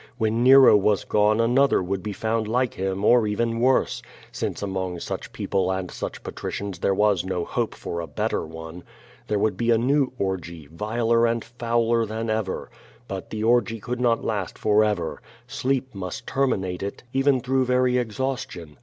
[0.17, 4.99] When Nero was gone another would be found like him or even worse, since among
[4.99, 8.83] such people and such patricians there was no hope for a better one.
[9.27, 12.71] There would be a new orgy, viler and fouler than ever.
[13.11, 15.21] Ihit the orgy could not last forever.
[15.45, 18.77] Sleep must terminate it, even through very exhaustion.